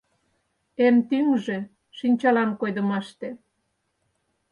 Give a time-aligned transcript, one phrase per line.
[0.85, 1.57] Эн тӱҥжӧ—
[1.97, 3.29] шинчалан койдымаште…